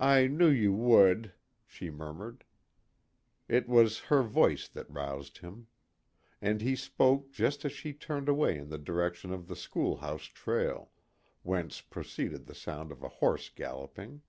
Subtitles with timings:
[0.00, 1.34] "I knew you would,"
[1.66, 2.44] she murmured.
[3.46, 5.66] It was her voice that roused him.
[6.40, 10.92] And he spoke just as she turned away in the direction of the schoolhouse trail,
[11.42, 14.22] whence proceeded the sound of a horse galloping.